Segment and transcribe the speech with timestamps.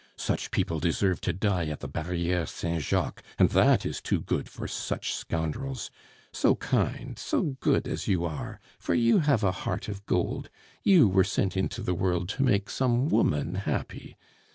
[0.17, 4.49] Such people deserve to die at the Barriere Saint Jacques, and that is too good
[4.49, 5.91] for such scoundrels....
[6.33, 10.49] So kind, so good as you are (for you have a heart of gold),
[10.83, 14.17] you were sent into the world to make some woman happy!...